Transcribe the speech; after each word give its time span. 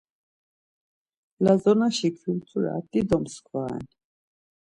Lazonaşi 1.43 2.09
Kultura 2.19 2.75
dido 2.91 3.17
mskva 3.23 3.63
ren. 3.69 3.85